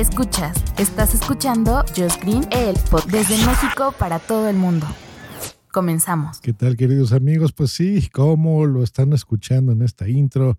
Escuchas, 0.00 0.56
estás 0.78 1.12
escuchando 1.12 1.84
Josh 1.94 2.16
Green, 2.22 2.48
el 2.52 2.74
pod 2.90 3.04
desde 3.10 3.36
México 3.44 3.94
para 3.98 4.18
todo 4.18 4.48
el 4.48 4.56
mundo. 4.56 4.86
Comenzamos. 5.70 6.40
¿Qué 6.40 6.54
tal, 6.54 6.78
queridos 6.78 7.12
amigos? 7.12 7.52
Pues 7.52 7.72
sí, 7.72 8.08
como 8.08 8.64
lo 8.64 8.82
están 8.82 9.12
escuchando 9.12 9.72
en 9.72 9.82
esta 9.82 10.08
intro, 10.08 10.58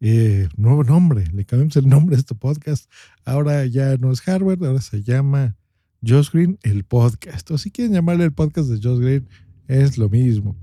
eh, 0.00 0.48
nuevo 0.56 0.84
nombre, 0.84 1.26
le 1.34 1.44
cambiamos 1.44 1.76
el 1.76 1.86
nombre 1.86 2.16
a 2.16 2.18
este 2.20 2.34
podcast. 2.34 2.90
Ahora 3.26 3.66
ya 3.66 3.98
no 3.98 4.10
es 4.10 4.26
Harvard, 4.26 4.64
ahora 4.64 4.80
se 4.80 5.02
llama 5.02 5.54
Josh 6.02 6.30
Green, 6.32 6.58
el 6.62 6.84
podcast. 6.84 7.50
O 7.50 7.58
si 7.58 7.70
quieren 7.70 7.92
llamarle 7.92 8.24
el 8.24 8.32
podcast 8.32 8.70
de 8.70 8.80
Josh 8.82 9.00
Green, 9.00 9.28
es 9.68 9.98
lo 9.98 10.08
mismo. 10.08 10.56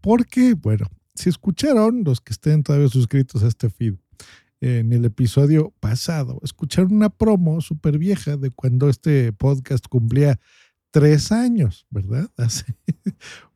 Porque, 0.00 0.54
bueno, 0.54 0.86
si 1.14 1.28
escucharon 1.28 2.02
los 2.02 2.22
que 2.22 2.32
estén 2.32 2.62
todavía 2.62 2.88
suscritos 2.88 3.42
a 3.42 3.48
este 3.48 3.68
feed, 3.68 3.96
en 4.62 4.92
el 4.92 5.04
episodio 5.04 5.74
pasado, 5.80 6.38
escucharon 6.44 6.94
una 6.94 7.10
promo 7.10 7.60
súper 7.60 7.98
vieja 7.98 8.36
de 8.36 8.52
cuando 8.52 8.88
este 8.88 9.32
podcast 9.32 9.88
cumplía 9.88 10.38
tres 10.92 11.32
años, 11.32 11.84
¿verdad? 11.90 12.30
Hace 12.36 12.76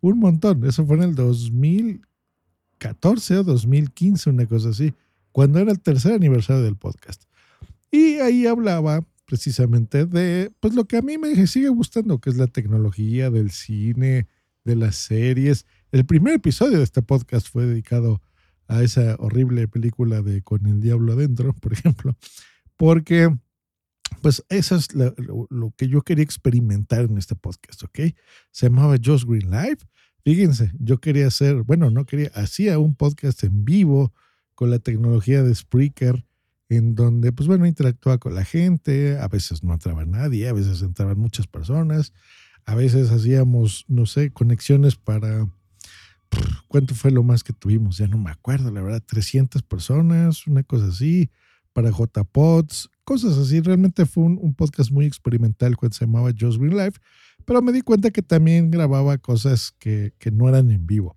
un 0.00 0.18
montón. 0.18 0.66
Eso 0.66 0.84
fue 0.84 0.96
en 0.96 1.04
el 1.04 1.14
2014 1.14 3.36
o 3.36 3.44
2015, 3.44 4.30
una 4.30 4.46
cosa 4.46 4.70
así, 4.70 4.94
cuando 5.30 5.60
era 5.60 5.70
el 5.70 5.78
tercer 5.78 6.14
aniversario 6.14 6.64
del 6.64 6.74
podcast. 6.74 7.22
Y 7.92 8.16
ahí 8.16 8.48
hablaba 8.48 9.04
precisamente 9.26 10.06
de 10.06 10.50
pues 10.58 10.74
lo 10.74 10.86
que 10.86 10.96
a 10.96 11.02
mí 11.02 11.18
me 11.18 11.46
sigue 11.46 11.68
gustando, 11.68 12.20
que 12.20 12.30
es 12.30 12.36
la 12.36 12.48
tecnología 12.48 13.30
del 13.30 13.52
cine, 13.52 14.26
de 14.64 14.74
las 14.74 14.96
series. 14.96 15.66
El 15.92 16.04
primer 16.04 16.34
episodio 16.34 16.78
de 16.78 16.84
este 16.84 17.00
podcast 17.00 17.48
fue 17.48 17.64
dedicado 17.64 18.14
a 18.14 18.20
esa 18.68 19.16
horrible 19.18 19.68
película 19.68 20.22
de 20.22 20.42
Con 20.42 20.66
el 20.66 20.80
Diablo 20.80 21.12
Adentro, 21.12 21.52
por 21.60 21.72
ejemplo, 21.72 22.16
porque 22.76 23.28
pues 24.22 24.44
eso 24.48 24.76
es 24.76 24.94
lo, 24.94 25.14
lo, 25.50 25.72
que 25.76 25.88
yo 25.88 26.02
quería 26.02 26.24
experimentar 26.24 27.02
en 27.04 27.18
este 27.18 27.34
podcast, 27.34 27.82
¿ok? 27.82 28.00
Se 28.50 28.66
llamaba 28.66 28.96
Just 29.02 29.24
Green 29.24 29.50
Live. 29.50 29.78
Fíjense, 30.24 30.72
yo 30.78 30.98
quería 30.98 31.28
hacer, 31.28 31.62
bueno, 31.62 31.90
no 31.90 32.04
quería, 32.06 32.30
hacía 32.34 32.78
un 32.78 32.94
podcast 32.94 33.44
en 33.44 33.64
vivo 33.64 34.12
con 34.54 34.70
la 34.70 34.78
tecnología 34.78 35.42
de 35.42 35.54
Spreaker, 35.54 36.24
en 36.68 36.94
donde, 36.94 37.30
pues 37.32 37.46
bueno, 37.46 37.66
interactuaba 37.66 38.18
con 38.18 38.34
la 38.34 38.44
gente, 38.44 39.18
a 39.18 39.28
veces 39.28 39.62
no 39.62 39.74
entraba 39.74 40.04
nadie, 40.04 40.48
a 40.48 40.52
veces 40.52 40.82
entraban 40.82 41.18
muchas 41.18 41.46
personas, 41.46 42.12
a 42.64 42.74
veces 42.74 43.10
hacíamos, 43.10 43.84
no 43.86 44.06
sé, 44.06 44.32
conexiones 44.32 44.96
para 44.96 45.48
¿Cuánto 46.68 46.94
fue 46.94 47.10
lo 47.10 47.22
más 47.22 47.42
que 47.42 47.52
tuvimos? 47.52 47.98
Ya 47.98 48.06
no 48.06 48.18
me 48.18 48.30
acuerdo, 48.30 48.70
la 48.70 48.82
verdad, 48.82 49.02
300 49.04 49.62
personas, 49.62 50.46
una 50.46 50.62
cosa 50.62 50.86
así, 50.86 51.30
para 51.72 51.90
JPods, 51.90 52.90
cosas 53.04 53.38
así. 53.38 53.60
Realmente 53.60 54.06
fue 54.06 54.24
un, 54.24 54.54
podcast 54.54 54.90
muy 54.90 55.06
experimental 55.06 55.76
cuando 55.76 55.94
se 55.94 56.06
llamaba 56.06 56.30
Just 56.38 56.58
Green 56.58 56.76
Life, 56.76 56.98
pero 57.44 57.62
me 57.62 57.72
di 57.72 57.82
cuenta 57.82 58.10
que 58.10 58.22
también 58.22 58.70
grababa 58.70 59.18
cosas 59.18 59.72
que, 59.78 60.12
que 60.18 60.30
no 60.30 60.48
eran 60.48 60.70
en 60.70 60.86
vivo. 60.86 61.16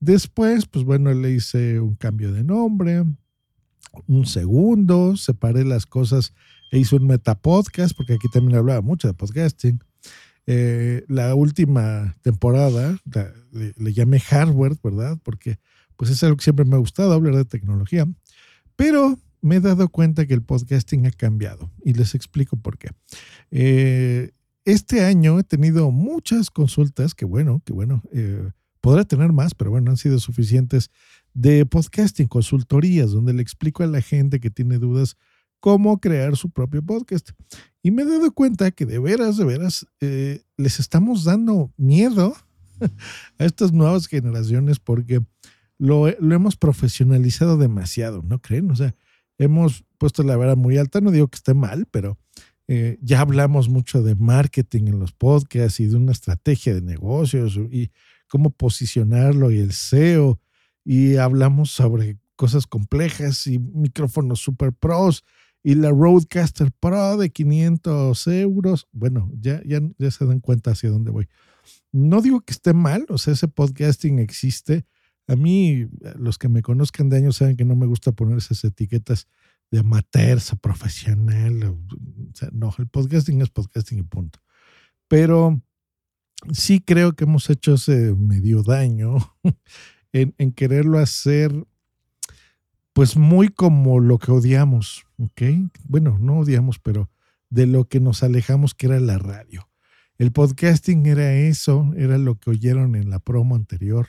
Después, 0.00 0.66
pues 0.66 0.84
bueno, 0.84 1.12
le 1.14 1.32
hice 1.32 1.80
un 1.80 1.94
cambio 1.94 2.32
de 2.32 2.42
nombre, 2.42 3.04
un 4.06 4.26
segundo, 4.26 5.16
separé 5.16 5.64
las 5.64 5.86
cosas 5.86 6.34
e 6.70 6.78
hice 6.78 6.96
un 6.96 7.06
metapodcast, 7.06 7.96
porque 7.96 8.14
aquí 8.14 8.28
también 8.32 8.58
hablaba 8.58 8.80
mucho 8.80 9.08
de 9.08 9.14
podcasting. 9.14 9.78
Eh, 10.46 11.04
la 11.08 11.34
última 11.34 12.16
temporada 12.22 12.98
le, 13.52 13.92
llamé 13.92 14.20
hardware, 14.20 14.76
¿verdad? 14.82 15.18
Porque 15.22 15.58
pues 15.96 16.10
es 16.10 16.22
algo 16.22 16.36
que 16.36 16.44
siempre 16.44 16.64
me 16.64 16.74
ha 16.74 16.78
gustado, 16.78 17.12
hablar 17.12 17.36
de 17.36 17.44
tecnología. 17.44 18.06
Pero 18.76 19.18
me 19.40 19.56
he 19.56 19.60
dado 19.60 19.88
cuenta 19.88 20.26
que 20.26 20.34
el 20.34 20.42
podcasting 20.42 21.06
ha 21.06 21.10
cambiado 21.10 21.70
y 21.84 21.92
les 21.92 22.14
explico 22.14 22.56
por 22.56 22.78
qué. 22.78 22.90
Eh, 23.50 24.30
este 24.64 25.04
año 25.04 25.38
he 25.38 25.44
tenido 25.44 25.90
muchas 25.90 26.50
consultas, 26.50 27.14
que 27.14 27.24
bueno, 27.24 27.60
que 27.64 27.72
bueno, 27.72 28.02
eh, 28.12 28.50
podré 28.80 29.04
tener 29.04 29.32
más, 29.32 29.54
pero 29.54 29.70
bueno, 29.70 29.90
han 29.90 29.96
sido 29.96 30.18
suficientes, 30.18 30.90
de 31.34 31.64
podcasting, 31.66 32.28
consultorías, 32.28 33.10
donde 33.10 33.32
le 33.32 33.42
explico 33.42 33.82
a 33.82 33.86
la 33.86 34.02
gente 34.02 34.38
que 34.38 34.50
tiene 34.50 34.78
dudas 34.78 35.16
cómo 35.60 35.98
crear 36.00 36.36
su 36.36 36.50
propio 36.50 36.82
podcast. 36.82 37.30
Y 37.82 37.90
me 37.90 38.02
he 38.02 38.06
dado 38.06 38.32
cuenta 38.32 38.70
que 38.70 38.86
de 38.86 38.98
veras, 38.98 39.36
de 39.36 39.44
veras, 39.44 39.86
eh, 40.00 40.42
les 40.56 40.78
estamos 40.78 41.24
dando 41.24 41.72
miedo 41.76 42.34
a 43.38 43.44
estas 43.44 43.72
nuevas 43.72 44.06
generaciones 44.06 44.78
porque 44.78 45.20
lo, 45.78 46.06
hemos 46.06 46.56
profesionalizado 46.56 47.56
demasiado, 47.56 48.22
¿no 48.22 48.40
creen? 48.40 48.70
O 48.70 48.76
sea, 48.76 48.94
hemos 49.36 49.84
puesto 49.98 50.22
la 50.22 50.36
vara 50.36 50.54
muy 50.54 50.78
alta, 50.78 51.00
no 51.00 51.10
digo 51.10 51.26
que 51.26 51.36
esté 51.36 51.54
mal, 51.54 51.86
pero 51.90 52.18
eh, 52.68 52.98
ya 53.02 53.20
hablamos 53.20 53.68
mucho 53.68 54.02
de 54.02 54.14
marketing 54.14 54.86
en 54.86 55.00
los 55.00 55.12
podcasts 55.12 55.80
y 55.80 55.86
de 55.86 55.96
una 55.96 56.12
estrategia 56.12 56.74
de 56.74 56.82
negocios 56.82 57.56
y 57.56 57.90
cómo 58.28 58.50
posicionarlo 58.50 59.50
y 59.50 59.58
el 59.58 59.72
SEO 59.72 60.40
y 60.84 61.16
hablamos 61.16 61.72
sobre 61.72 62.18
cosas 62.36 62.68
complejas 62.68 63.46
y 63.48 63.58
micrófonos 63.58 64.40
super 64.40 64.72
pros 64.72 65.24
y 65.62 65.74
la 65.74 65.90
Roadcaster 65.90 66.72
Pro 66.72 67.16
de 67.16 67.30
500 67.30 68.26
euros. 68.28 68.88
Bueno, 68.92 69.30
ya, 69.40 69.62
ya, 69.64 69.80
ya 69.98 70.10
se 70.10 70.26
dan 70.26 70.40
cuenta 70.40 70.72
hacia 70.72 70.90
dónde 70.90 71.10
voy. 71.10 71.28
No 71.92 72.20
digo 72.20 72.40
que 72.40 72.52
esté 72.52 72.72
mal, 72.72 73.06
o 73.08 73.18
sea, 73.18 73.34
ese 73.34 73.48
podcasting 73.48 74.18
existe. 74.18 74.86
A 75.28 75.36
mí, 75.36 75.88
los 76.16 76.38
que 76.38 76.48
me 76.48 76.62
conozcan 76.62 77.08
de 77.08 77.18
años 77.18 77.36
saben 77.36 77.56
que 77.56 77.64
no 77.64 77.76
me 77.76 77.86
gusta 77.86 78.12
poner 78.12 78.38
esas 78.38 78.64
etiquetas 78.64 79.28
de 79.70 79.78
amateur 79.78 80.38
o 80.52 80.56
profesional. 80.56 81.62
O 81.64 81.78
sea, 82.34 82.48
no, 82.52 82.74
el 82.78 82.88
podcasting 82.88 83.40
es 83.40 83.50
podcasting 83.50 83.98
y 84.00 84.02
punto. 84.02 84.40
Pero 85.06 85.62
sí 86.52 86.80
creo 86.80 87.12
que 87.12 87.24
hemos 87.24 87.48
hecho 87.50 87.74
ese 87.74 88.14
medio 88.16 88.62
daño 88.62 89.16
en, 90.12 90.34
en 90.38 90.52
quererlo 90.52 90.98
hacer 90.98 91.52
pues 92.92 93.16
muy 93.16 93.48
como 93.48 94.00
lo 94.00 94.18
que 94.18 94.30
odiamos, 94.32 95.06
¿ok? 95.18 95.42
Bueno, 95.84 96.18
no 96.20 96.38
odiamos, 96.38 96.78
pero 96.78 97.10
de 97.50 97.66
lo 97.66 97.86
que 97.86 98.00
nos 98.00 98.22
alejamos, 98.22 98.74
que 98.74 98.86
era 98.86 99.00
la 99.00 99.18
radio. 99.18 99.68
El 100.18 100.32
podcasting 100.32 101.06
era 101.06 101.34
eso, 101.34 101.92
era 101.96 102.18
lo 102.18 102.38
que 102.38 102.50
oyeron 102.50 102.94
en 102.94 103.10
la 103.10 103.18
promo 103.18 103.56
anterior, 103.56 104.08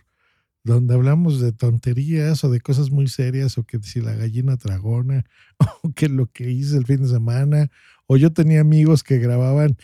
donde 0.63 0.93
hablamos 0.93 1.39
de 1.39 1.51
tonterías 1.51 2.43
o 2.43 2.49
de 2.49 2.61
cosas 2.61 2.91
muy 2.91 3.07
serias, 3.07 3.57
o 3.57 3.63
que 3.63 3.81
si 3.81 4.01
la 4.01 4.13
gallina 4.13 4.57
tragona, 4.57 5.25
o 5.83 5.93
que 5.93 6.09
lo 6.09 6.27
que 6.27 6.51
hice 6.51 6.77
el 6.77 6.85
fin 6.85 7.03
de 7.03 7.09
semana, 7.09 7.69
o 8.05 8.17
yo 8.17 8.31
tenía 8.33 8.61
amigos 8.61 9.03
que 9.03 9.17
grababan 9.17 9.77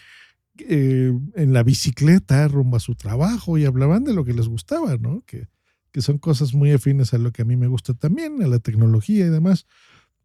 eh, 0.60 1.14
en 1.36 1.54
la 1.54 1.64
bicicleta 1.64 2.48
rumbo 2.50 2.78
a 2.78 2.81
su 2.81 2.96
trabajo 2.96 3.58
y 3.58 3.66
hablaban 3.66 4.04
de 4.04 4.14
lo 4.14 4.26
que 4.26 4.34
les 4.34 4.50
gustaba, 4.50 4.98
¿no? 4.98 5.24
Que, 5.26 5.48
que 5.92 6.02
son 6.02 6.18
cosas 6.18 6.54
muy 6.54 6.72
afines 6.72 7.14
a 7.14 7.18
lo 7.18 7.32
que 7.32 7.42
a 7.42 7.46
mí 7.46 7.56
me 7.56 7.68
gusta 7.68 7.94
también, 7.94 8.42
a 8.44 8.48
la 8.48 8.60
tecnología 8.60 9.26
y 9.26 9.30
demás. 9.30 9.66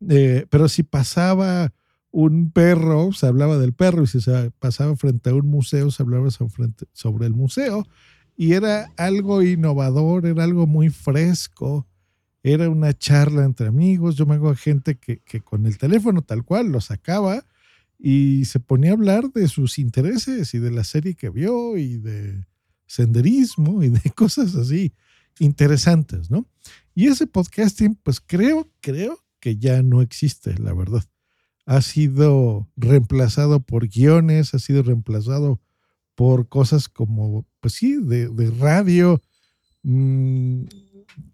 Eh, 0.09 0.47
pero 0.51 0.69
si 0.69 0.83
pasaba 0.83 1.73
un 2.11 2.51
perro, 2.53 3.13
se 3.13 3.27
hablaba 3.27 3.59
del 3.59 3.73
perro, 3.73 4.05
y 4.05 4.07
si 4.07 4.21
se 4.21 4.51
pasaba 4.59 4.97
frente 4.97 5.31
a 5.31 5.35
un 5.35 5.49
museo, 5.49 5.91
se 5.91 6.03
hablaba 6.03 6.29
sobre 6.31 7.27
el 7.27 7.33
museo. 7.33 7.87
Y 8.37 8.53
era 8.53 8.93
algo 8.97 9.43
innovador, 9.43 10.27
era 10.27 10.45
algo 10.45 10.67
muy 10.67 10.91
fresco, 10.91 11.87
era 12.43 12.69
una 12.69 12.93
charla 12.93 13.45
entre 13.45 13.69
amigos. 13.69 14.17
Yo 14.17 14.27
me 14.27 14.35
hago 14.35 14.51
a 14.51 14.57
gente 14.57 14.97
que, 14.97 15.19
que 15.21 15.41
con 15.41 15.67
el 15.67 15.79
teléfono 15.79 16.23
tal 16.23 16.45
cual 16.45 16.71
lo 16.71 16.81
sacaba 16.81 17.45
y 17.99 18.45
se 18.45 18.61
ponía 18.61 18.91
a 18.91 18.95
hablar 18.95 19.33
de 19.33 19.49
sus 19.49 19.79
intereses 19.79 20.53
y 20.53 20.59
de 20.59 20.71
la 20.71 20.85
serie 20.85 21.15
que 21.15 21.31
vio 21.31 21.77
y 21.77 21.97
de 21.97 22.45
senderismo 22.87 23.83
y 23.83 23.89
de 23.89 24.11
cosas 24.15 24.55
así 24.57 24.93
interesantes, 25.39 26.31
¿no? 26.31 26.47
Y 26.95 27.09
ese 27.09 27.27
podcasting, 27.27 27.97
pues 28.03 28.21
creo, 28.21 28.69
creo 28.81 29.19
que 29.41 29.57
ya 29.57 29.83
no 29.83 30.01
existe, 30.01 30.57
la 30.59 30.73
verdad. 30.73 31.05
Ha 31.67 31.83
sido 31.83 32.69
reemplazado 32.77 33.61
por 33.61 33.89
guiones, 33.89 34.55
ha 34.55 34.59
sido 34.59 34.83
reemplazado 34.83 35.61
por 36.15 36.49
cosas 36.49 36.89
como, 36.89 37.45
pues 37.61 37.75
sí, 37.75 37.97
de, 38.01 38.53
radio, 38.59 39.21
mmm, 39.83 40.65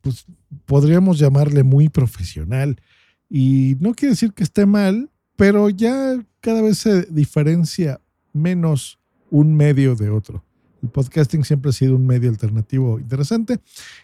pues 0.00 0.24
podríamos 0.64 1.18
llamarle 1.18 1.62
muy 1.62 1.88
profesional. 1.88 2.80
Y 3.28 3.76
no 3.80 3.94
quiere 3.94 4.12
decir 4.12 4.32
que 4.32 4.42
esté 4.42 4.66
mal, 4.66 5.10
pero 5.36 5.68
ya 5.68 6.24
cada 6.40 6.62
vez 6.62 6.78
se 6.78 7.02
diferencia 7.02 8.00
menos 8.32 8.98
un 9.30 9.54
medio 9.54 9.94
de 9.94 10.10
otro. 10.10 10.44
El 10.82 10.88
podcasting 10.88 11.44
siempre 11.44 11.70
ha 11.70 11.72
sido 11.72 11.96
un 11.96 12.06
medio 12.06 12.30
alternativo 12.30 12.98
interesante. 12.98 13.58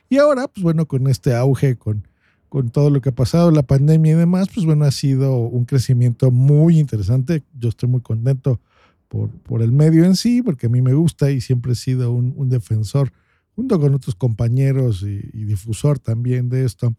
Y 0.09 0.19
ahora, 0.19 0.49
pues 0.49 0.63
bueno, 0.63 0.87
con 0.87 1.07
este 1.09 1.35
auge, 1.35 1.77
con, 1.77 2.07
con 2.49 2.71
todo 2.71 2.91
lo 2.91 3.01
que 3.01 3.11
ha 3.11 3.15
pasado, 3.15 3.51
la 3.51 3.63
pandemia 3.63 4.13
y 4.13 4.17
demás, 4.17 4.49
pues 4.53 4.67
bueno, 4.67 4.85
ha 4.85 4.91
sido 4.91 5.37
un 5.37 5.65
crecimiento 5.65 6.31
muy 6.31 6.79
interesante. 6.79 7.43
Yo 7.59 7.69
estoy 7.69 7.89
muy 7.89 8.01
contento 8.01 8.61
por, 9.09 9.31
por 9.31 9.63
el 9.63 9.73
medio 9.73 10.05
en 10.05 10.17
sí, 10.17 10.43
porque 10.43 10.67
a 10.67 10.71
mí 10.71 10.83
me 10.83 10.95
gusta 10.95 11.31
y 11.31 11.41
siempre 11.41 11.73
he 11.73 11.77
sido 11.77 12.13
un, 12.13 12.49
defensor, 12.49 13.13
junto 13.55 13.81
con 13.81 13.95
otros 13.95 14.15
compañeros 14.15 15.03
y, 15.03 15.21
y 15.33 15.45
difusor 15.45 15.99
también 15.99 16.49
de 16.49 16.65
esto. 16.65 16.95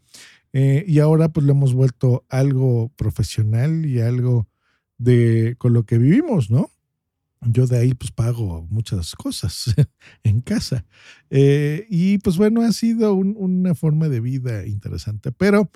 Eh, 0.54 0.86
y 0.88 1.00
ahora 1.00 1.30
pues 1.30 1.46
lo 1.46 1.52
hemos 1.52 1.74
vuelto 1.74 2.26
algo 2.30 2.90
profesional 2.96 3.86
y 3.86 4.00
algo 4.00 4.48
de 4.98 5.56
con 5.58 5.74
lo 5.74 5.84
que 5.84 5.98
vivimos, 5.98 6.50
¿no? 6.50 6.72
Yo 7.42 7.68
de 7.68 7.78
ahí 7.78 7.94
pues 7.94 8.12
pago 8.12 8.66
muchas 8.70 9.16
cosas 9.16 9.76
en 10.24 10.42
casa. 10.42 10.86
Eh, 11.30 11.86
y 11.90 12.18
pues 12.20 12.38
bueno, 12.38 12.62
ha 12.62 12.72
sido 12.72 13.14
un, 13.14 13.36
una 13.38 13.76
forma 13.76 14.10
de 14.10 14.20
vida 14.20 14.66
interesante, 14.66 15.32
pero 15.32 15.70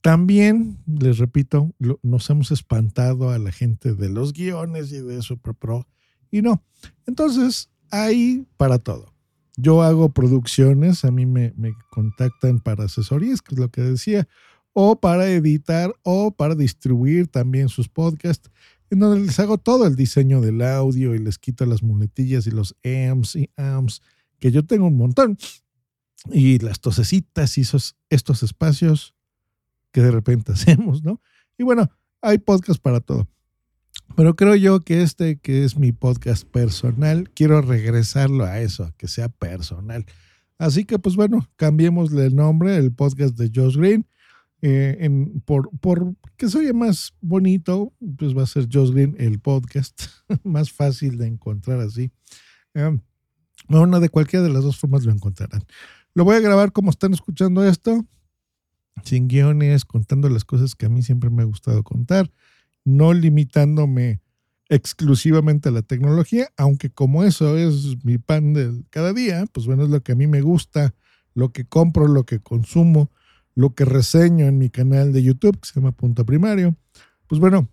también, 0.00 0.78
les 0.86 1.18
repito, 1.18 1.74
nos 2.02 2.30
hemos 2.30 2.50
espantado 2.50 3.30
a 3.30 3.38
la 3.38 3.50
gente 3.50 3.94
de 3.94 4.08
los 4.08 4.32
guiones 4.32 4.92
y 4.92 5.00
de 5.00 5.20
Super 5.22 5.54
Pro. 5.54 5.86
Y 6.30 6.40
no. 6.40 6.62
Entonces, 7.06 7.70
hay 7.90 8.46
para 8.56 8.78
todo. 8.78 9.12
Yo 9.56 9.82
hago 9.82 10.10
producciones, 10.10 11.04
a 11.04 11.10
mí 11.10 11.26
me, 11.26 11.52
me, 11.56 11.72
contactan 11.90 12.60
para 12.60 12.84
asesorías, 12.84 13.42
que 13.42 13.56
es 13.56 13.60
lo 13.60 13.70
que 13.70 13.80
decía, 13.80 14.28
o 14.72 15.00
para 15.00 15.28
editar 15.28 15.92
o 16.04 16.30
para 16.30 16.54
distribuir 16.54 17.26
también 17.26 17.68
sus 17.68 17.88
podcasts, 17.88 18.50
en 18.90 19.00
donde 19.00 19.26
les 19.26 19.38
hago 19.40 19.58
todo 19.58 19.86
el 19.86 19.96
diseño 19.96 20.40
del 20.40 20.62
audio 20.62 21.14
y 21.14 21.18
les 21.18 21.38
quito 21.38 21.66
las 21.66 21.82
muletillas 21.82 22.46
y 22.46 22.50
los 22.50 22.74
amps 22.84 23.36
y 23.36 23.50
amps, 23.56 24.02
que 24.38 24.50
yo 24.50 24.64
tengo 24.64 24.86
un 24.86 24.96
montón, 24.96 25.36
y 26.30 26.58
las 26.58 26.80
tosecitas 26.80 27.58
y 27.58 27.62
esos, 27.62 27.96
estos 28.10 28.42
espacios 28.42 29.14
que 29.92 30.00
de 30.02 30.10
repente 30.10 30.52
hacemos, 30.54 31.02
¿no? 31.02 31.20
Y 31.56 31.64
bueno, 31.64 31.90
hay 32.20 32.38
podcast 32.38 32.80
para 32.80 33.00
todo. 33.00 33.28
Pero 34.16 34.34
creo 34.36 34.54
yo 34.54 34.80
que 34.80 35.02
este, 35.02 35.38
que 35.38 35.64
es 35.64 35.76
mi 35.76 35.92
podcast 35.92 36.44
personal, 36.44 37.30
quiero 37.30 37.60
regresarlo 37.60 38.44
a 38.44 38.60
eso, 38.60 38.84
a 38.84 38.92
que 38.92 39.06
sea 39.06 39.28
personal. 39.28 40.06
Así 40.58 40.84
que, 40.84 40.98
pues 40.98 41.14
bueno, 41.14 41.48
cambiémosle 41.56 42.26
el 42.26 42.34
nombre, 42.34 42.76
el 42.76 42.92
podcast 42.92 43.36
de 43.36 43.50
Josh 43.54 43.76
Green. 43.76 44.06
Eh, 44.60 44.96
en, 45.00 45.40
por, 45.42 45.70
por 45.78 46.16
que 46.36 46.48
se 46.48 46.58
oye 46.58 46.72
más 46.72 47.14
bonito, 47.20 47.92
pues 48.18 48.36
va 48.36 48.42
a 48.42 48.46
ser 48.46 48.68
Josh 48.72 48.90
Green 48.90 49.14
el 49.18 49.38
podcast, 49.38 50.02
más 50.42 50.72
fácil 50.72 51.16
de 51.18 51.26
encontrar 51.26 51.80
así. 51.80 52.10
Eh, 52.74 52.98
bueno, 53.68 54.00
de 54.00 54.08
cualquiera 54.08 54.44
de 54.44 54.52
las 54.52 54.64
dos 54.64 54.76
formas 54.78 55.04
lo 55.04 55.12
encontrarán. 55.12 55.62
Lo 56.14 56.24
voy 56.24 56.36
a 56.36 56.40
grabar 56.40 56.72
como 56.72 56.90
están 56.90 57.12
escuchando 57.12 57.64
esto, 57.64 58.04
sin 59.04 59.28
guiones, 59.28 59.84
contando 59.84 60.28
las 60.28 60.44
cosas 60.44 60.74
que 60.74 60.86
a 60.86 60.88
mí 60.88 61.02
siempre 61.02 61.30
me 61.30 61.42
ha 61.42 61.46
gustado 61.46 61.82
contar 61.84 62.30
no 62.88 63.12
limitándome 63.12 64.20
exclusivamente 64.68 65.68
a 65.68 65.72
la 65.72 65.82
tecnología, 65.82 66.48
aunque 66.56 66.90
como 66.90 67.24
eso 67.24 67.56
es 67.56 68.04
mi 68.04 68.18
pan 68.18 68.52
de 68.52 68.82
cada 68.90 69.12
día, 69.12 69.44
pues 69.52 69.66
bueno, 69.66 69.84
es 69.84 69.90
lo 69.90 70.02
que 70.02 70.12
a 70.12 70.14
mí 70.14 70.26
me 70.26 70.40
gusta, 70.40 70.94
lo 71.34 71.52
que 71.52 71.64
compro, 71.64 72.06
lo 72.06 72.24
que 72.24 72.40
consumo, 72.40 73.10
lo 73.58 73.74
que 73.74 73.84
reseño 73.84 74.46
en 74.46 74.56
mi 74.56 74.70
canal 74.70 75.12
de 75.12 75.20
YouTube, 75.20 75.58
que 75.58 75.68
se 75.68 75.74
llama 75.74 75.90
Punto 75.90 76.24
Primario, 76.24 76.76
pues 77.26 77.40
bueno, 77.40 77.68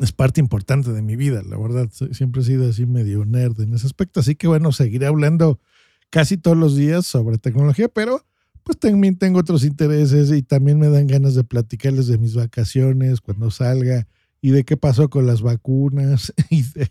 es 0.00 0.12
parte 0.12 0.40
importante 0.40 0.92
de 0.92 1.02
mi 1.02 1.14
vida, 1.14 1.42
la 1.42 1.58
verdad, 1.58 1.90
siempre 2.12 2.40
he 2.40 2.44
sido 2.46 2.66
así 2.66 2.86
medio 2.86 3.26
nerd 3.26 3.60
en 3.60 3.74
ese 3.74 3.86
aspecto, 3.86 4.20
así 4.20 4.34
que 4.34 4.46
bueno, 4.46 4.72
seguiré 4.72 5.04
hablando 5.04 5.60
casi 6.08 6.38
todos 6.38 6.56
los 6.56 6.74
días 6.74 7.04
sobre 7.04 7.36
tecnología, 7.36 7.88
pero 7.90 8.24
pues 8.62 8.78
también 8.78 9.18
tengo 9.18 9.40
otros 9.40 9.64
intereses 9.64 10.32
y 10.32 10.42
también 10.42 10.78
me 10.78 10.88
dan 10.88 11.06
ganas 11.06 11.34
de 11.34 11.44
platicarles 11.44 12.06
de 12.06 12.16
mis 12.16 12.34
vacaciones 12.34 13.20
cuando 13.20 13.50
salga 13.50 14.08
y 14.40 14.52
de 14.52 14.64
qué 14.64 14.78
pasó 14.78 15.10
con 15.10 15.26
las 15.26 15.42
vacunas 15.42 16.32
y 16.48 16.62
de 16.62 16.90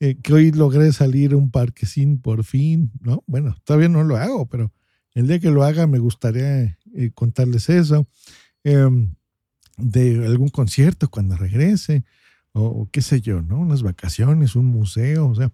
eh, 0.00 0.16
que 0.20 0.32
hoy 0.32 0.50
logré 0.50 0.92
salir 0.92 1.36
un 1.36 1.52
parquecín 1.52 2.20
por 2.20 2.42
fin, 2.42 2.90
¿no? 3.00 3.22
Bueno, 3.28 3.54
todavía 3.62 3.88
no 3.88 4.02
lo 4.02 4.16
hago, 4.16 4.48
pero 4.48 4.72
el 5.12 5.28
día 5.28 5.38
que 5.38 5.52
lo 5.52 5.62
haga 5.62 5.86
me 5.86 6.00
gustaría 6.00 6.76
eh, 6.94 7.10
contarles 7.14 7.68
eso, 7.68 8.06
eh, 8.64 8.88
de 9.76 10.26
algún 10.26 10.48
concierto 10.48 11.10
cuando 11.10 11.36
regrese, 11.36 12.04
o, 12.52 12.62
o, 12.64 12.88
qué 12.90 13.02
sé 13.02 13.20
yo, 13.20 13.42
¿no? 13.42 13.58
Unas 13.58 13.82
vacaciones, 13.82 14.54
un 14.54 14.66
museo, 14.66 15.28
o 15.28 15.34
sea, 15.34 15.52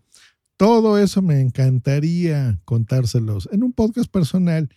todo 0.57 0.99
eso 0.99 1.23
me 1.23 1.41
encantaría 1.41 2.61
contárselos 2.67 3.49
en 3.51 3.63
un 3.63 3.73
podcast 3.73 4.11
personal 4.11 4.69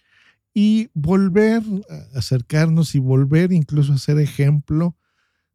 y 0.53 0.89
volver 0.93 1.61
a 1.89 2.19
acercarnos 2.19 2.95
y 2.95 2.99
volver 2.99 3.51
incluso 3.51 3.93
a 3.93 3.97
ser 3.97 4.19
ejemplo 4.19 4.95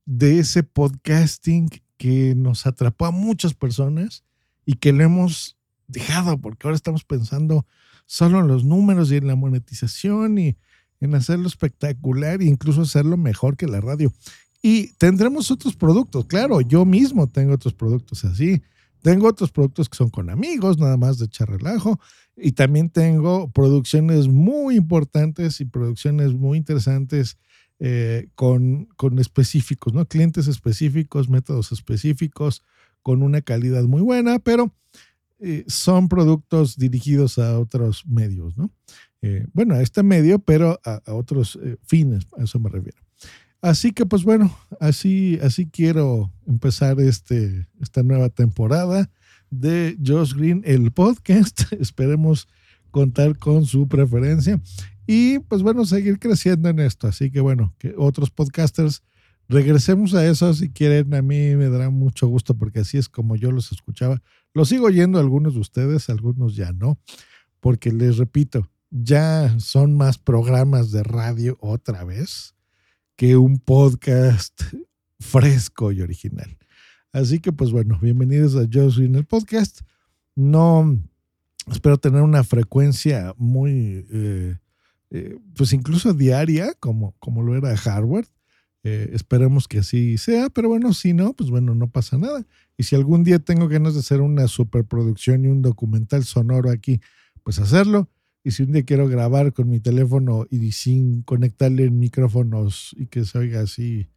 de 0.04 0.40
ese 0.40 0.62
podcasting 0.62 1.70
que 1.96 2.34
nos 2.34 2.66
atrapó 2.66 3.06
a 3.06 3.10
muchas 3.10 3.54
personas 3.54 4.24
y 4.66 4.74
que 4.74 4.92
lo 4.92 5.04
hemos 5.04 5.56
dejado 5.86 6.38
porque 6.38 6.66
ahora 6.66 6.76
estamos 6.76 7.04
pensando 7.04 7.66
solo 8.06 8.40
en 8.40 8.48
los 8.48 8.64
números 8.64 9.10
y 9.10 9.16
en 9.16 9.26
la 9.26 9.36
monetización 9.36 10.38
y 10.38 10.56
en 11.00 11.14
hacerlo 11.14 11.46
espectacular 11.46 12.40
e 12.42 12.46
incluso 12.46 12.82
hacerlo 12.82 13.16
mejor 13.16 13.56
que 13.56 13.66
la 13.66 13.80
radio. 13.80 14.12
Y 14.62 14.88
tendremos 14.94 15.50
otros 15.50 15.76
productos, 15.76 16.26
claro, 16.26 16.60
yo 16.60 16.84
mismo 16.84 17.28
tengo 17.28 17.54
otros 17.54 17.74
productos 17.74 18.24
así. 18.24 18.62
Tengo 19.02 19.28
otros 19.28 19.52
productos 19.52 19.88
que 19.88 19.96
son 19.96 20.10
con 20.10 20.28
amigos, 20.28 20.78
nada 20.78 20.96
más 20.96 21.18
de 21.18 21.26
echar 21.26 21.48
relajo. 21.48 22.00
Y 22.36 22.52
también 22.52 22.90
tengo 22.90 23.50
producciones 23.50 24.28
muy 24.28 24.76
importantes 24.76 25.60
y 25.60 25.64
producciones 25.64 26.34
muy 26.34 26.58
interesantes 26.58 27.38
eh, 27.78 28.28
con, 28.34 28.86
con 28.96 29.20
específicos, 29.20 29.92
¿no? 29.92 30.04
Clientes 30.06 30.48
específicos, 30.48 31.28
métodos 31.28 31.70
específicos, 31.70 32.64
con 33.02 33.22
una 33.22 33.40
calidad 33.40 33.84
muy 33.84 34.02
buena, 34.02 34.40
pero 34.40 34.74
eh, 35.38 35.64
son 35.68 36.08
productos 36.08 36.76
dirigidos 36.76 37.38
a 37.38 37.58
otros 37.60 38.04
medios, 38.06 38.56
¿no? 38.56 38.72
Eh, 39.22 39.46
bueno, 39.52 39.74
a 39.74 39.82
este 39.82 40.02
medio, 40.02 40.38
pero 40.38 40.80
a, 40.84 41.00
otros 41.12 41.58
eh, 41.62 41.76
fines, 41.84 42.26
a 42.38 42.44
eso 42.44 42.58
me 42.60 42.70
refiero. 42.70 42.98
Así 43.60 43.92
que, 43.92 44.06
pues 44.06 44.22
bueno, 44.22 44.56
así, 44.80 45.38
así 45.42 45.66
quiero 45.66 46.32
empezar 46.46 47.00
este, 47.00 47.66
esta 47.80 48.02
nueva 48.04 48.28
temporada 48.28 49.10
de 49.50 49.98
Josh 50.04 50.34
Green, 50.34 50.62
el 50.64 50.92
podcast. 50.92 51.72
Esperemos 51.80 52.48
contar 52.90 53.36
con 53.36 53.66
su 53.66 53.88
preferencia 53.88 54.60
y 55.06 55.38
pues 55.40 55.62
bueno, 55.62 55.84
seguir 55.84 56.18
creciendo 56.18 56.68
en 56.68 56.78
esto. 56.80 57.08
Así 57.08 57.30
que 57.30 57.40
bueno, 57.40 57.74
que 57.78 57.94
otros 57.96 58.30
podcasters, 58.30 59.02
regresemos 59.48 60.14
a 60.14 60.26
eso 60.26 60.52
si 60.54 60.68
quieren. 60.68 61.14
A 61.14 61.22
mí 61.22 61.56
me 61.56 61.68
dará 61.68 61.90
mucho 61.90 62.28
gusto 62.28 62.54
porque 62.56 62.80
así 62.80 62.98
es 62.98 63.08
como 63.08 63.34
yo 63.34 63.50
los 63.50 63.72
escuchaba. 63.72 64.22
Los 64.52 64.68
sigo 64.68 64.86
oyendo 64.86 65.18
algunos 65.18 65.54
de 65.54 65.60
ustedes, 65.60 66.10
algunos 66.10 66.56
ya 66.56 66.72
no, 66.72 66.98
porque 67.60 67.90
les 67.90 68.18
repito, 68.18 68.70
ya 68.90 69.58
son 69.58 69.96
más 69.96 70.18
programas 70.18 70.90
de 70.90 71.02
radio 71.02 71.56
otra 71.60 72.04
vez 72.04 72.54
que 73.16 73.36
un 73.36 73.58
podcast 73.58 74.62
fresco 75.20 75.92
y 75.92 76.00
original. 76.00 76.56
Así 77.12 77.40
que 77.40 77.52
pues 77.52 77.70
bueno, 77.70 77.98
bienvenidos 78.00 78.54
a 78.56 78.68
Josh 78.70 79.00
en 79.00 79.16
el 79.16 79.24
podcast. 79.24 79.80
No 80.34 80.98
espero 81.70 81.98
tener 81.98 82.22
una 82.22 82.44
frecuencia 82.44 83.34
muy 83.36 84.06
eh, 84.10 84.56
eh, 85.10 85.38
pues 85.56 85.72
incluso 85.72 86.12
diaria, 86.12 86.74
como, 86.80 87.14
como 87.18 87.42
lo 87.42 87.56
era 87.56 87.72
Harvard. 87.72 88.26
Eh, 88.84 89.10
esperemos 89.12 89.66
que 89.66 89.80
así 89.80 90.18
sea, 90.18 90.50
pero 90.50 90.68
bueno, 90.68 90.94
si 90.94 91.12
no, 91.12 91.32
pues 91.32 91.50
bueno, 91.50 91.74
no 91.74 91.90
pasa 91.90 92.16
nada. 92.16 92.46
Y 92.76 92.84
si 92.84 92.94
algún 92.94 93.24
día 93.24 93.38
tengo 93.38 93.68
ganas 93.68 93.94
de 93.94 94.00
hacer 94.00 94.20
una 94.20 94.46
superproducción 94.48 95.44
y 95.44 95.48
un 95.48 95.62
documental 95.62 96.24
sonoro 96.24 96.70
aquí, 96.70 97.00
pues 97.42 97.58
hacerlo. 97.58 98.08
Y 98.48 98.50
si 98.50 98.62
un 98.62 98.72
día 98.72 98.82
quiero 98.82 99.06
grabar 99.08 99.52
con 99.52 99.68
mi 99.68 99.78
teléfono 99.78 100.46
y 100.48 100.72
sin 100.72 101.20
conectarle 101.20 101.90
micrófonos 101.90 102.96
y 102.98 103.04
que 103.04 103.26
se 103.26 103.36
oiga 103.36 103.60
así 103.60 104.08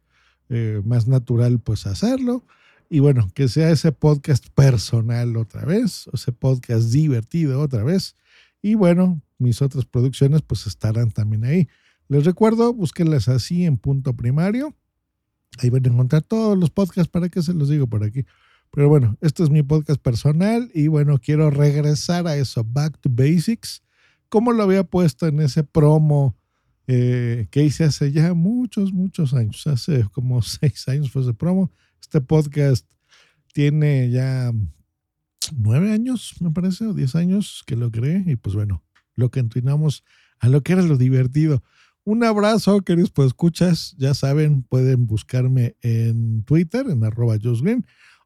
eh, 0.48 0.80
más 0.86 1.06
natural, 1.06 1.60
pues 1.60 1.86
hacerlo. 1.86 2.46
Y 2.88 3.00
bueno, 3.00 3.30
que 3.34 3.46
sea 3.48 3.68
ese 3.68 3.92
podcast 3.92 4.48
personal 4.54 5.36
otra 5.36 5.66
vez, 5.66 6.08
o 6.08 6.12
ese 6.14 6.32
podcast 6.32 6.90
divertido 6.90 7.60
otra 7.60 7.84
vez. 7.84 8.16
Y 8.62 8.74
bueno, 8.74 9.20
mis 9.36 9.60
otras 9.60 9.84
producciones 9.84 10.40
pues 10.40 10.66
estarán 10.66 11.10
también 11.10 11.44
ahí. 11.44 11.68
Les 12.08 12.24
recuerdo, 12.24 12.72
búsquenlas 12.72 13.28
así 13.28 13.66
en 13.66 13.76
punto 13.76 14.16
primario. 14.16 14.74
Ahí 15.58 15.68
van 15.68 15.84
a 15.84 15.90
encontrar 15.90 16.22
todos 16.22 16.56
los 16.56 16.70
podcasts, 16.70 17.10
¿para 17.10 17.28
qué 17.28 17.42
se 17.42 17.52
los 17.52 17.68
digo 17.68 17.86
por 17.86 18.02
aquí? 18.02 18.24
Pero 18.70 18.88
bueno, 18.88 19.18
este 19.20 19.42
es 19.42 19.50
mi 19.50 19.62
podcast 19.62 20.00
personal 20.00 20.70
y 20.72 20.86
bueno, 20.86 21.18
quiero 21.18 21.50
regresar 21.50 22.26
a 22.26 22.38
eso, 22.38 22.64
Back 22.64 22.98
to 22.98 23.10
Basics, 23.12 23.82
como 24.32 24.52
lo 24.52 24.62
había 24.62 24.82
puesto 24.82 25.26
en 25.26 25.40
ese 25.40 25.62
promo 25.62 26.38
eh, 26.86 27.48
que 27.50 27.64
hice 27.64 27.84
hace 27.84 28.12
ya 28.12 28.32
muchos, 28.32 28.90
muchos 28.90 29.34
años. 29.34 29.66
Hace 29.66 30.06
como 30.10 30.40
seis 30.42 30.88
años 30.88 31.10
fue 31.10 31.20
ese 31.20 31.34
promo. 31.34 31.70
Este 32.00 32.22
podcast 32.22 32.86
tiene 33.52 34.08
ya 34.08 34.50
nueve 35.54 35.92
años, 35.92 36.36
me 36.40 36.50
parece, 36.50 36.86
o 36.86 36.94
diez 36.94 37.14
años 37.14 37.62
que 37.66 37.76
lo 37.76 37.90
creé. 37.90 38.24
Y 38.26 38.36
pues 38.36 38.56
bueno, 38.56 38.82
lo 39.16 39.30
continuamos 39.30 40.02
a 40.38 40.48
lo 40.48 40.62
que 40.62 40.72
era 40.72 40.82
lo 40.82 40.96
divertido. 40.96 41.62
Un 42.04 42.24
abrazo, 42.24 42.80
queridos 42.80 43.10
pues 43.10 43.26
escuchas. 43.26 43.94
Ya 43.98 44.14
saben, 44.14 44.62
pueden 44.62 45.06
buscarme 45.06 45.76
en 45.82 46.42
Twitter, 46.44 46.86
en 46.88 47.04
arroba 47.04 47.36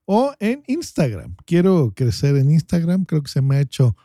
o 0.04 0.34
en 0.38 0.62
Instagram. 0.68 1.34
Quiero 1.46 1.92
crecer 1.96 2.36
en 2.36 2.52
Instagram. 2.52 3.06
Creo 3.06 3.25
que 3.25 3.30
se 3.30 3.42
me 3.42 3.56
ha 3.56 3.60
hecho 3.60 3.96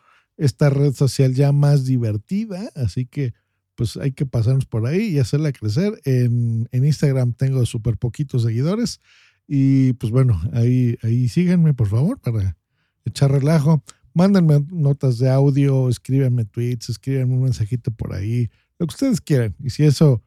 esta 0.41 0.71
red 0.71 0.93
social 0.93 1.33
ya 1.33 1.51
más 1.51 1.85
divertida. 1.85 2.69
Así 2.75 3.05
que 3.05 3.33
pues 3.75 3.95
hay 3.97 4.11
que 4.11 4.25
pasarnos 4.25 4.65
por 4.65 4.85
ahí 4.87 5.09
y 5.09 5.19
hacerla 5.19 5.51
crecer. 5.51 6.01
En, 6.03 6.67
en 6.71 6.85
Instagram 6.85 7.33
tengo 7.33 7.65
súper 7.65 7.97
poquitos 7.97 8.43
seguidores. 8.43 8.99
Y 9.47 9.93
pues 9.93 10.11
bueno, 10.11 10.41
ahí, 10.53 10.97
ahí 11.03 11.27
síganme, 11.27 11.73
por 11.73 11.87
favor, 11.87 12.19
para 12.19 12.57
echar 13.05 13.31
relajo. 13.31 13.83
Mándenme 14.13 14.65
notas 14.71 15.19
de 15.19 15.29
audio, 15.29 15.89
escríbanme 15.89 16.45
tweets, 16.45 16.89
escríbanme 16.89 17.35
un 17.35 17.43
mensajito 17.43 17.91
por 17.91 18.13
ahí, 18.13 18.49
lo 18.77 18.87
que 18.87 18.93
ustedes 18.93 19.21
quieran. 19.21 19.55
Y 19.63 19.69
si 19.69 19.83
eso, 19.83 20.21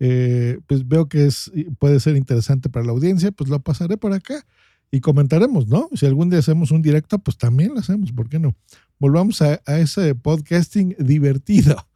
eh, 0.00 0.58
pues 0.66 0.88
veo 0.88 1.08
que 1.08 1.26
es, 1.26 1.52
puede 1.78 2.00
ser 2.00 2.16
interesante 2.16 2.68
para 2.68 2.86
la 2.86 2.92
audiencia, 2.92 3.32
pues 3.32 3.50
lo 3.50 3.60
pasaré 3.60 3.96
por 3.96 4.12
acá 4.12 4.44
y 4.90 5.00
comentaremos, 5.00 5.68
¿no? 5.68 5.88
Si 5.94 6.06
algún 6.06 6.30
día 6.30 6.38
hacemos 6.38 6.70
un 6.70 6.82
directo, 6.82 7.18
pues 7.18 7.36
también 7.36 7.74
lo 7.74 7.80
hacemos, 7.80 8.12
¿por 8.12 8.28
qué 8.28 8.38
no? 8.38 8.56
Volvamos 8.98 9.40
a, 9.42 9.60
a 9.66 9.78
ese 9.78 10.14
podcasting 10.14 10.96
divertido. 10.98 11.86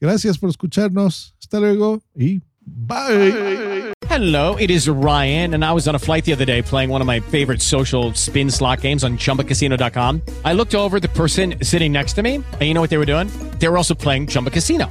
Gracias 0.00 0.38
por 0.38 0.50
escucharnos. 0.50 1.34
Hasta 1.40 1.60
luego 1.60 2.02
y 2.14 2.42
bye. 2.64 3.92
Hello, 4.08 4.56
it 4.56 4.70
is 4.70 4.88
Ryan, 4.88 5.54
and 5.54 5.64
I 5.64 5.72
was 5.72 5.88
on 5.88 5.94
a 5.94 5.98
flight 5.98 6.24
the 6.24 6.32
other 6.32 6.44
day 6.44 6.60
playing 6.60 6.90
one 6.90 7.00
of 7.00 7.06
my 7.06 7.20
favorite 7.20 7.62
social 7.62 8.12
spin 8.12 8.50
slot 8.50 8.82
games 8.82 9.04
on 9.04 9.16
chumbacasino.com. 9.16 10.20
I 10.44 10.52
looked 10.52 10.74
over 10.74 11.00
the 11.00 11.08
person 11.08 11.54
sitting 11.62 11.92
next 11.92 12.12
to 12.14 12.22
me, 12.22 12.34
and 12.36 12.62
you 12.62 12.74
know 12.74 12.82
what 12.82 12.90
they 12.90 12.98
were 12.98 13.06
doing? 13.06 13.28
They 13.58 13.68
were 13.68 13.78
also 13.78 13.94
playing 13.94 14.26
Chumba 14.26 14.50
Casino. 14.50 14.90